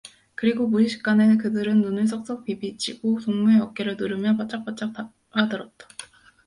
[0.33, 5.87] 그리고 무의식간에 그들은 눈을 썩썩 비비치고 동무의 어깨를 누르며 바짝바짝 다가들었다.